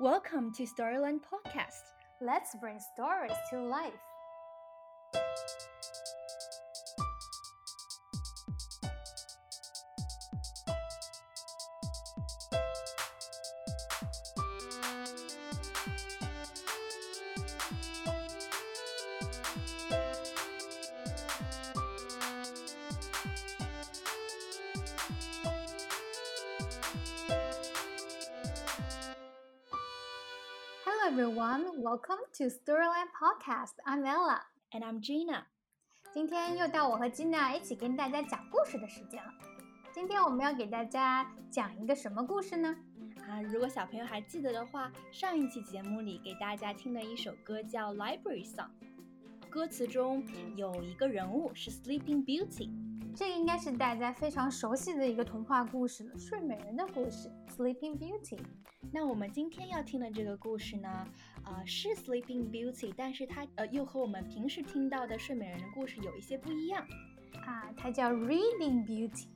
[0.00, 1.82] Welcome to Storyland Podcast.
[2.20, 4.07] Let's bring stories to life.
[31.08, 33.72] Everyone, welcome to Storyland Podcast.
[33.86, 34.42] I'm Ella.
[34.74, 35.44] And I'm Gina.
[36.12, 39.32] 今天又到我和 Gina 一起跟大家讲故事的时间了。
[39.90, 42.76] 今天我们要给大家讲一个什么故事呢？
[43.26, 48.68] 啊，如果小朋友还记得的话，上一期节目里给大家听的一首歌叫《Library Song》，
[49.48, 50.22] 歌词中
[50.56, 52.68] 有一个人物是 Sleeping Beauty。
[53.18, 58.38] 这个应该是大家非常熟悉的一个童话故事了，《睡美人的故事》（Sleeping Beauty）。
[58.92, 61.04] 那我们今天要听的这个故事呢，
[61.44, 66.86] 呃，是 Sleeping Beauty，但是它呃又和我们平时听到的睡美人的故事有一些不一样。
[67.44, 69.26] 啊，它叫 Reading Beauty，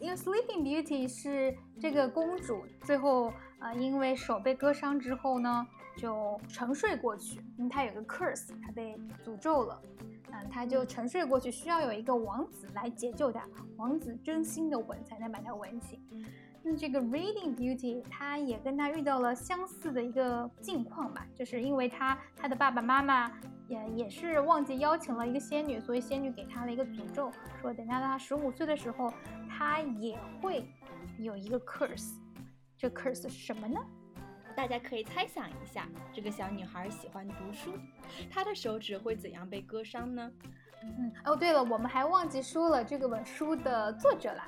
[0.00, 5.64] 因为 Sleeping Beauty 是这个公主最后呃因为手被割伤之后呢，
[6.00, 9.82] 就沉睡过去，因为她有个 curse，她被诅咒了。
[10.32, 16.00] 嗯，她就沉睡过去，需要有一个王子来解救她，王子真心的吻才能把她吻醒。
[16.62, 23.30] 那这个 Reading Beauty，她也跟她遇到了相似的一个境况吧，就是因为她她的爸爸妈妈
[23.68, 29.12] 也也是忘记邀请了一个仙女，所以仙女给她了一个诅咒，说等到她十五岁的时候，
[29.50, 30.66] 她也会
[31.18, 32.14] 有一个 curse。
[32.78, 33.78] 这 curse 是什么呢？
[34.56, 37.72] 大家可以猜想一下，这个小女孩喜欢读书，
[38.30, 40.30] 她的手指会怎样被割伤呢？
[40.82, 44.46] 嗯，哦，对了，我们还忘记说了这个本书的作者啦。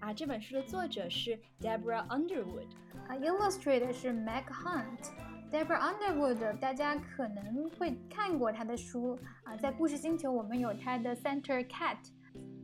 [0.00, 2.68] 啊，这本书的作者是 Deborah Underwood，
[3.08, 5.10] 啊，illustrator 是 Meg Hunt。
[5.50, 11.98] Deborah Underwood，大家可能会看过她的书啊，在故事星球我们有她的 Center Cat。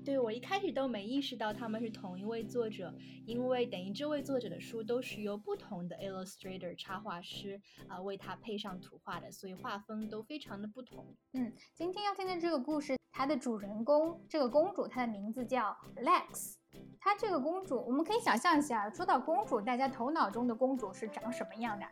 [0.05, 2.95] 对我一开始都没意识到他们是同一位作者，
[3.27, 11.15] 因为等于这位作者的书都是由不同的 illustrator 插画师啊、为他配上图画的，所以画风都非常的不同。
[11.35, 16.55] 嗯，今天要听的这个故事，它的主人公这个公主，她的名字叫 Lex。
[16.99, 21.87] 她这个公主，我们可以想象一下，说到公主，大家头脑中的公主是长什么样的？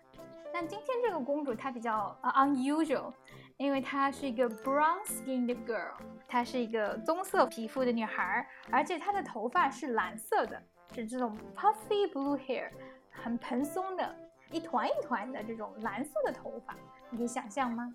[0.52, 3.12] 但今天这个公主她比较呃 unusual，
[3.58, 5.92] 因为她是一个 brown skinned girl，
[6.28, 10.62] 她是一个棕色皮肤的女孩，而且她的头发是蓝色的，
[10.94, 12.70] 是这种 puffy blue hair，
[13.10, 14.14] 很蓬松的，
[14.52, 16.76] 一团一团的这种蓝色的头发，
[17.10, 17.92] 你可以想象吗？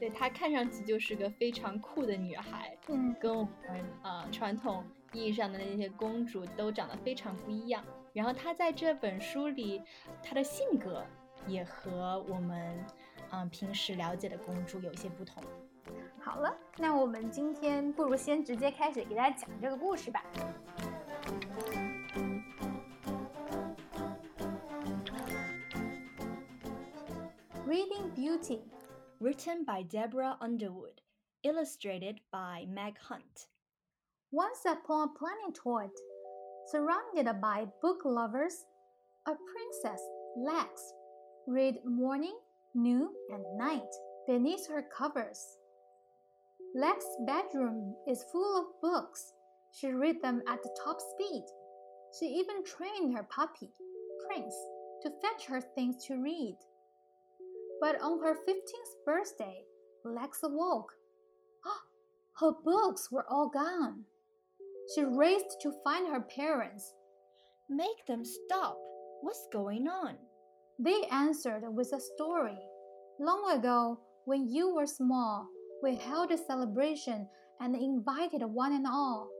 [0.00, 7.84] 对她看上去就是个非常酷的女孩，嗯，跟我们呃传统意义上的那些公主都长得非常不一样。
[8.12, 9.80] 然后她在这本书里，
[10.20, 11.04] 她的性格
[11.46, 12.84] 也和我们
[13.31, 15.43] 嗯平时了解的公主有一些不同。
[16.19, 20.23] 好了，那我们今天不如先直接开始给大家讲这个故事吧。
[27.65, 28.61] Reading Beauty
[29.19, 31.01] Written by Deborah Underwood,
[31.43, 33.47] illustrated by Meg Hunt.
[34.31, 35.91] Once upon a planetoid,
[36.71, 38.65] surrounded by book lovers,
[39.25, 40.01] a princess,
[40.37, 40.93] Lex,
[41.47, 42.35] read morning,
[42.74, 43.80] noon, and night
[44.26, 45.58] beneath her covers.
[46.74, 49.32] Lex's bedroom is full of books.
[49.72, 51.44] She read them at the top speed.
[52.18, 53.70] She even trained her puppy,
[54.26, 54.54] Prince,
[55.02, 56.56] to fetch her things to read.
[57.80, 59.64] But on her 15th birthday,
[60.04, 60.92] Lex awoke.
[62.40, 64.04] Her books were all gone.
[64.94, 66.92] She raced to find her parents.
[67.68, 68.76] Make them stop.
[69.20, 70.16] What's going on?
[70.78, 72.58] They answered with a story.
[73.20, 75.46] Long ago, when you were small,
[75.82, 77.28] we held a celebration
[77.60, 79.30] and invited one and all.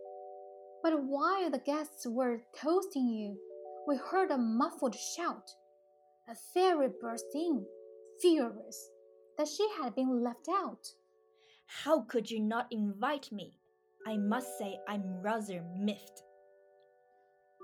[0.83, 3.39] But while the guests were toasting you,
[3.87, 5.51] we heard a muffled shout.
[6.29, 7.65] A fairy burst in,
[8.21, 8.91] furious
[9.39, 10.87] that she had been left out.
[11.67, 13.55] How could you not invite me?
[14.07, 16.23] I must say I'm rather miffed.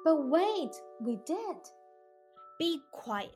[0.05, 0.71] But wait,
[1.01, 1.57] we did.
[2.59, 3.29] Be quiet.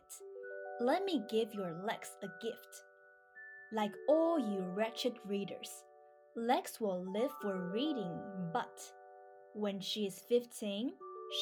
[0.80, 2.82] Let me give your Lex a gift.
[3.72, 5.70] Like all you wretched readers,
[6.34, 8.18] Lex will live for reading,
[8.52, 8.80] but
[9.54, 10.92] when she is 15,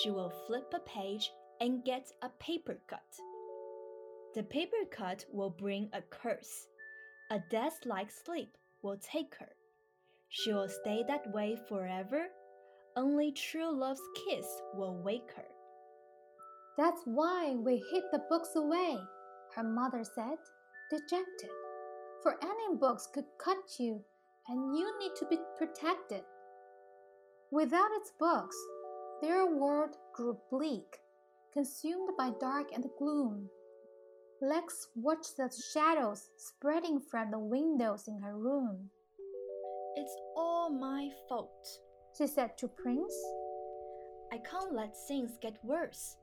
[0.02, 1.30] she will flip a page
[1.60, 3.00] and get a paper cut.
[4.34, 6.66] The paper cut will bring a curse.
[7.30, 9.52] A death like sleep will take her.
[10.28, 12.26] She will stay that way forever.
[12.96, 15.48] Only true love's kiss will wake her.
[16.76, 18.98] That's why we hid the books away,
[19.54, 20.38] her mother said,
[20.90, 21.50] dejected.
[22.22, 24.00] For any books could cut you,
[24.48, 26.22] and you need to be protected.
[27.50, 28.56] Without its books,
[29.22, 30.98] their world grew bleak,
[31.52, 33.48] consumed by dark and gloom.
[34.42, 38.90] Lex watched the shadows spreading from the windows in her room.
[39.96, 41.68] It's all my fault,
[42.16, 43.14] she said to Prince.
[44.32, 46.16] I can't let things get worse.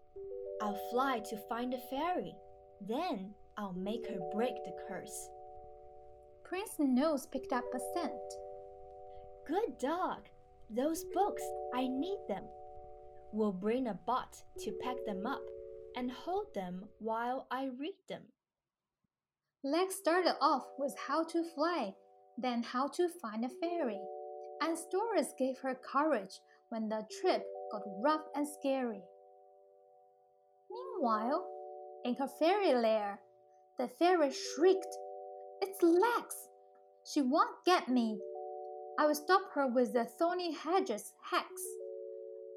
[0.62, 2.34] I'll fly to find the fairy.
[2.82, 5.30] Then I'll make her break the curse.
[6.44, 8.14] Prince nose picked up a scent.
[9.48, 10.30] Good dog.
[10.70, 11.44] Those books,
[11.74, 12.44] I need them.
[13.34, 15.42] We'll bring a bot to pack them up
[15.96, 18.24] and hold them while I read them.
[19.64, 21.94] Lex started off with how to fly,
[22.38, 24.00] then how to find a fairy,
[24.62, 26.40] and stories gave her courage
[26.70, 29.02] when the trip got rough and scary.
[30.70, 31.46] Meanwhile,
[32.08, 33.20] in her fairy lair,
[33.78, 34.98] the fairy shrieked,
[35.62, 36.48] It's Lex!
[37.14, 38.18] She won't get me!
[38.98, 41.48] I will stop her with the thorny hedges hex.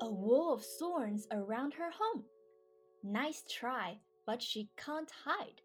[0.03, 2.25] A wall of thorns around her home.
[3.03, 5.61] Nice try, but she can't hide.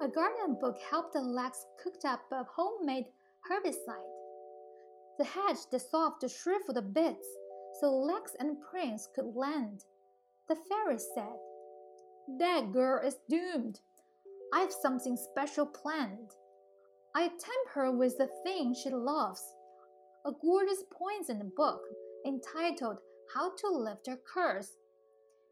[0.00, 3.06] A garden book helped Lex cook up a homemade
[3.48, 4.10] herbicide.
[5.18, 6.28] The hedge dissolved to
[6.72, 7.26] the bits
[7.80, 9.84] so Lex and Prince could land.
[10.48, 11.38] The fairy said,
[12.38, 13.80] That girl is doomed.
[14.54, 16.30] I've something special planned.
[17.14, 19.42] I tempt her with the thing she loves
[20.24, 21.80] a gorgeous poison book
[22.24, 22.98] entitled
[23.34, 24.70] How to Lift Her Curse.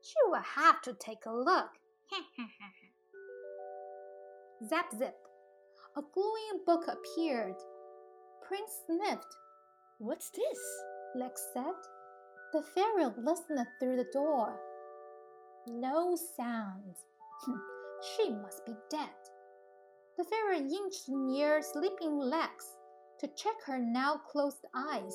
[0.03, 1.71] She will have to take a look.
[4.69, 5.17] zap zip.
[5.97, 7.57] A glowing book appeared.
[8.47, 9.35] Prince sniffed.
[9.99, 10.59] What's this?
[11.17, 11.75] Lex said.
[12.53, 14.61] The fairy listened through the door.
[15.67, 17.05] No sounds.
[17.45, 17.59] Hmm,
[18.03, 19.09] she must be dead.
[20.17, 22.65] The fairy inched near sleeping Lex
[23.21, 25.15] to check her now closed eyes.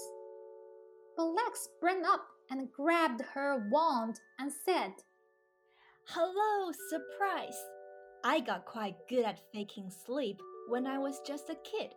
[1.18, 4.92] But Lex sprang up and grabbed her wand and said,
[6.08, 7.58] Hello, surprise!
[8.24, 10.40] I got quite good at faking sleep
[10.70, 11.94] when I was just a kid,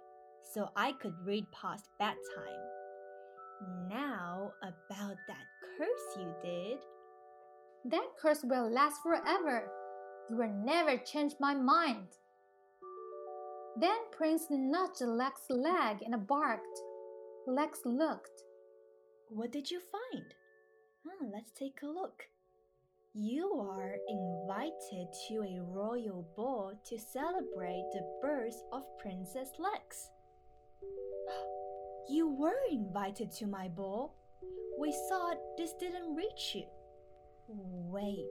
[0.54, 2.18] so I could read past bedtime.
[3.88, 5.44] Now, about that
[5.76, 6.78] curse you did.
[7.90, 9.70] That curse will last forever.
[10.28, 12.08] You will never change my mind.
[13.80, 16.78] Then Prince nudged Lex's leg and barked.
[17.46, 18.42] Lex looked.
[19.30, 20.24] What did you find?
[21.06, 22.24] Huh, let's take a look.
[23.14, 30.10] You are invited to a royal ball to celebrate the birth of Princess Lex.
[32.10, 34.14] You were invited to my ball.
[34.80, 36.64] We thought this didn't reach you.
[37.50, 38.28] Wait,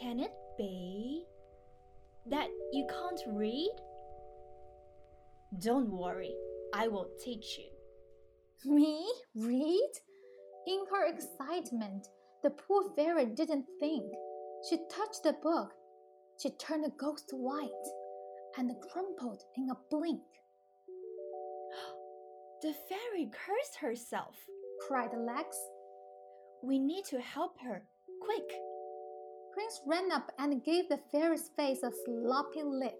[0.00, 1.22] can it be
[2.30, 3.72] that you can't read?
[5.58, 6.34] Don't worry,
[6.74, 8.72] I will teach you.
[8.72, 9.06] Me?
[9.34, 9.90] Read?
[10.66, 12.06] In her excitement,
[12.42, 14.10] the poor fairy didn't think.
[14.70, 15.72] She touched the book.
[16.42, 17.68] She turned a ghost white
[18.56, 20.22] and crumpled in a blink.
[22.62, 24.34] The fairy cursed herself,
[24.88, 25.58] cried Lex.
[26.62, 27.82] We need to help her.
[28.22, 28.52] Quick!
[29.52, 32.94] Prince ran up and gave the fairy's face a sloppy lick.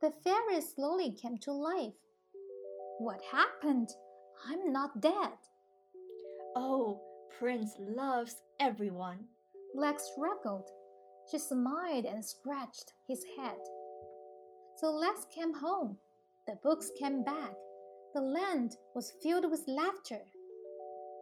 [0.00, 1.94] The fairy slowly came to life.
[2.98, 3.88] What happened?
[4.48, 5.38] I'm not dead.
[6.56, 7.00] Oh,
[7.38, 9.18] Prince loves everyone.
[9.74, 10.68] Lex struggled.
[11.30, 13.58] She smiled and scratched his head.
[14.76, 15.96] So Lex came home.
[16.46, 17.54] The books came back.
[18.14, 20.20] The land was filled with laughter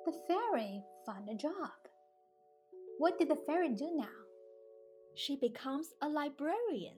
[0.06, 1.72] The fairy found a job.
[3.00, 4.08] What did the fairy do now?
[5.16, 6.98] She becomes a librarian.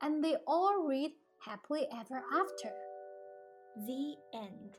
[0.00, 2.72] And they all read happily ever after.
[3.76, 4.76] The end.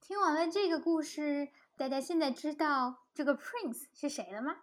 [0.00, 4.62] 听完了这个故事，大家现在知道这个 Prince 是谁了吗？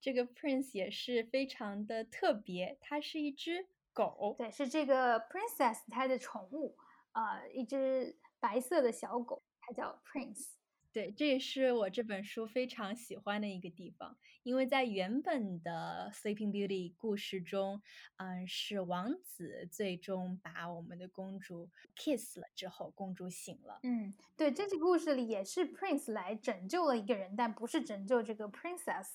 [0.00, 4.35] 这个 Prince 也是非常的特别，它是一只 狗。
[4.37, 6.75] 对，是这个 Princess 它的宠物，
[7.13, 10.55] 呃，一只白色的小狗，它叫 Prince。
[10.91, 17.81] 对，这也是我这本书非常喜欢的一个地方，因为在原本的《Sleeping Beauty》故事中，
[18.17, 23.79] 嗯，是王子最终把我们的公主 kiss 了之后，公主醒了。
[23.81, 29.13] 嗯，对，这个故事里也是 Prince 来拯救了一个人，但不是拯救这个 Princess，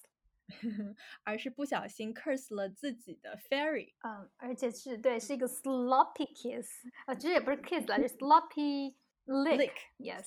[1.25, 3.95] 而是不小心 curse 了自己的 Fairy。
[4.03, 8.95] 嗯，而且是对，是一个 sloppy kiss，啊，其实也不是 kiss 了，是 sloppy
[9.27, 10.27] lick，yes。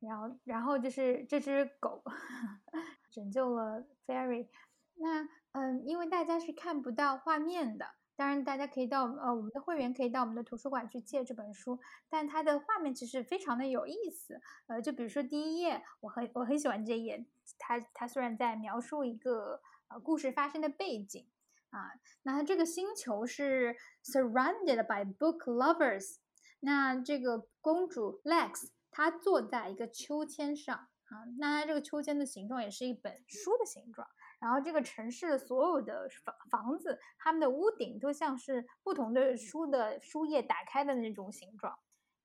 [0.00, 2.02] 然后然后就是这只狗
[3.10, 4.48] 拯救了 Fairy。
[4.94, 7.86] 那嗯，因为大家是看不到画面的，
[8.18, 14.40] 当然大家可以到呃我们的会员可以到我们的图书馆去借这本书，但它的画面其实非常的有意思。
[14.66, 17.24] 呃，就比如说第一页，我很我很喜欢这一页，
[17.58, 21.28] 它它虽然在描述一个呃故事发生的背景
[21.70, 21.92] 啊，
[22.24, 26.16] 那它这个星球是 surrounded by book lovers，
[26.58, 34.08] 那这个公主 Lex 她坐在一个秋千上啊，那它这个秋千的形状也是一本书的形状。
[34.40, 41.76] 然后这个城市的所有的房房子，他们的屋顶都像是不同的书的书页打开的那种形状，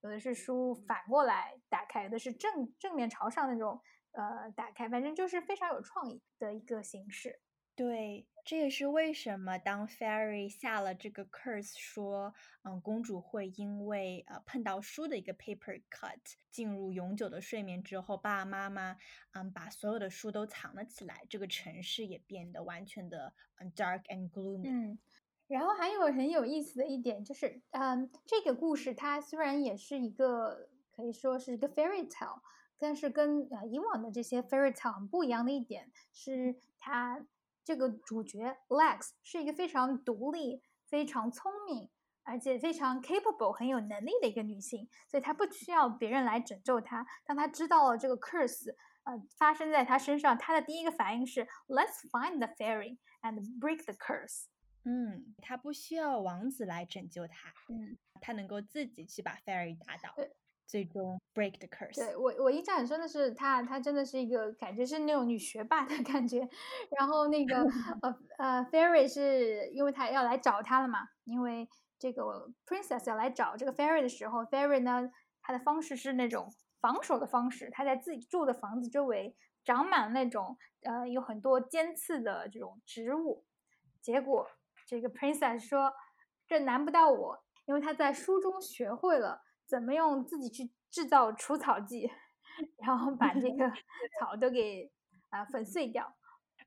[0.02, 7.40] 有的是书反过来打开，有的是正正面朝上那种呃打开，反正就是非常有创意的一个形式。
[7.76, 16.20] 对，这也是为什么当 Fairy 下了这个 curse 说，嗯，公主会因为呃碰到书的一个 paper cut
[16.52, 18.98] 进入永久的睡眠之后，爸爸妈妈
[19.32, 24.70] 嗯把所有的书都藏了起来，这个城市也变得完全的嗯 dark and gloomy。
[24.70, 25.00] 嗯，
[25.48, 32.40] 然后还有很有意思的一点就是，嗯，这个故事它虽然也是一个可以说是一个 fairy tale，
[32.78, 37.26] 但是跟呃以往的这些 fairy tale 很不一样的一点是它。
[37.64, 41.90] 这个主角 Lex 是一个非常独立、非常聪明，
[42.24, 47.06] 而且非常 capable、很有能力的一个女性，所以她不需要别人来拯救她。
[47.26, 54.46] 当她知道了这个 curse，呃，发生在她身上，她的第一个反应是 Let's find the fairy and break the curse。
[54.86, 60.14] 嗯，她不需要王子来拯救她，嗯，她能够自己去把 fairy 打倒。
[60.74, 61.94] 最终 break the curse。
[61.94, 66.40] 对我，我印象很深的是，她她真的是一个感觉是那种女学霸的感觉。
[66.98, 67.58] 然后那个
[68.02, 71.02] 呃呃，fairy 是因为她要来找她了嘛？
[71.26, 75.12] 因为这个 princess 要来找这个 fairy 的时候，fairy 呢，
[75.44, 76.52] 她的方式是那种
[76.82, 83.46] 防守的方式，她在自己住的房子周围长满了那种呃有很多尖刺的这种植物。
[84.02, 84.48] 结果
[84.88, 85.94] 这个 princess 说
[86.50, 92.12] ：“这难不到我，因为她在书中学会了。”怎么用自己去制造除草剂，
[92.78, 93.72] 然后把这个
[94.22, 94.92] 草都给
[95.30, 96.16] 啊粉碎掉？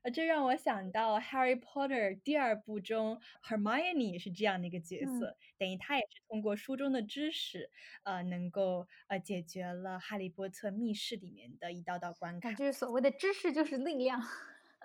[0.01, 7.71] 呃，这让我想到《Harry Potter》第二部中，Hermione 也是这样的一个角色，等于他也是通过书中的知识，
[8.03, 12.51] 呃，能够呃解决了哈利波特密室里面的一道道关卡。
[12.51, 14.21] 就是所谓的知识就是力量。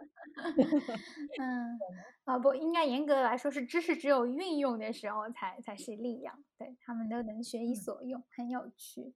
[1.40, 1.78] 嗯，
[2.24, 9.14] 啊不应该严格来说是知识只有运用的时候才才是力量，对他们都能学以所用，很有趣。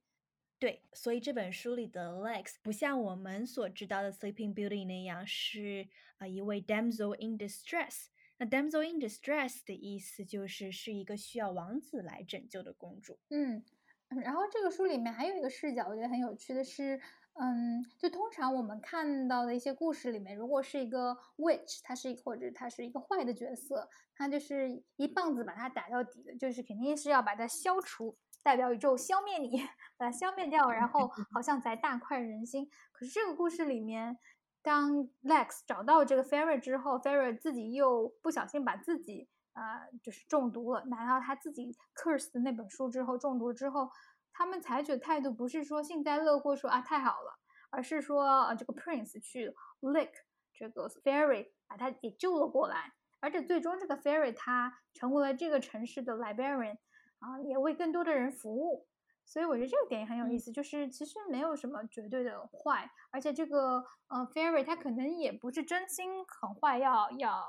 [0.59, 8.07] 对，所以这本书里的 Lex 不像我们所知道的 Sleeping Beauty 那样是啊一位 damsel in distress。
[8.37, 13.19] 那 damsel in distress 的意思就是是一个需要王子来拯救的公主。
[13.29, 13.63] 嗯，
[14.23, 16.99] 然后这个书里面还有一个视角，我觉得很有趣的是。
[17.39, 29.61] 嗯，就通常我们看到的一些故事里面，如果是一个 witch，他是一或者他是一个坏的角色，他就是一棒子把他打到底的，就是肯定是要把它消除，代表宇宙消灭你，
[29.97, 32.67] 把它消灭掉，然后好像才大快人心。
[32.91, 34.17] 可是这个故事里面，
[34.63, 43.91] 当 Lex 找到这个 Fairy 之后，Fairy 自己又不小心把自己啊就是中毒了，拿到他自己 curse 的那本书之后中毒之后。
[44.37, 47.39] 他们采取的态度不是说幸灾乐祸，说啊太好了，
[47.71, 49.51] 而是说啊这个 prince 去
[49.81, 50.11] lick
[50.53, 56.77] 这个 fairy，把他给救了过来，而且最终这个 fairy 他成为了这个城市的 librarian，
[57.17, 58.85] 啊也为更多的人服务，
[59.25, 67.43] 所以我觉得这个点也很有意思，就是其实没有什么绝对的坏，而且这个呃 fairy 他可能也不是真心很坏，要要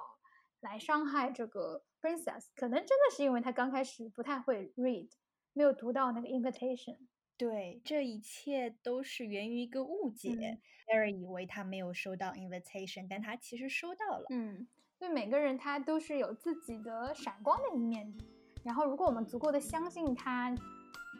[0.61, 5.11] 来伤害这个 princess，可能真的是因为他刚开始不太会 read。
[5.59, 6.97] 没有读到那个 invitation，
[7.37, 10.61] 对，这一切都是源于一个误解。
[10.87, 14.27] Harry 以为他没有收到 invitation，但他其实收到了。
[14.31, 14.69] 嗯，
[15.00, 18.15] 因为，每个人他都是有自己的闪光的一面。
[18.62, 20.55] 然后，如果我们足够的相信他，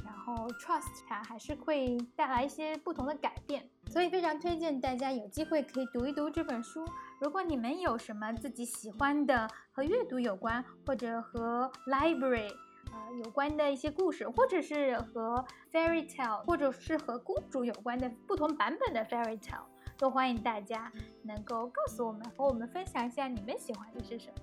[0.05, 3.69] 然后 trust 他，还是会带来一些不同的改变。
[3.89, 6.87] 所以，非常推荐大家有机会可以读一读这本书。
[7.21, 12.55] 如果你们有什么自己喜欢的和阅读有关，或者和 library。
[12.99, 19.65] 呃，有关的一些故事，或者是和 fairy tale，或者是和公主有关的不同版本的 fairy tale，
[19.97, 24.35] 都欢迎大家能够告诉我们，和我们分享一下你们喜欢的是什么。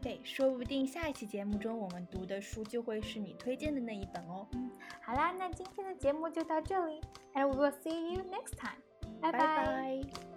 [0.00, 4.46] 对，说不定下一期节目中我们读的书就会是你推荐的那一本哦。
[4.52, 4.70] 嗯，
[5.02, 7.00] 好啦，那今天的节目就到这里
[7.34, 8.80] ，and we will see you next time。
[9.20, 10.33] 拜拜。